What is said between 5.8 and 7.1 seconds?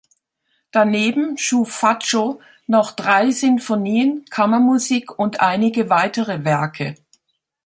weitere Werke.